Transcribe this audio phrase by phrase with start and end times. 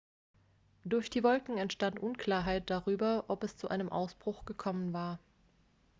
[0.83, 5.19] durch die wolken enstand unklarheit darüber ob es zu einem ausbruch gekommen war